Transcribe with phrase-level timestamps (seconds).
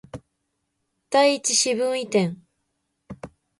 [1.11, 2.41] 第一四分位点